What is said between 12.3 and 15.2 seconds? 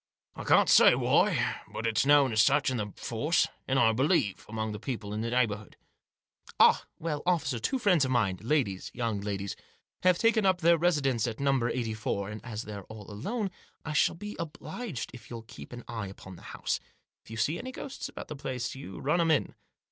and as they're all alone I shall be obliged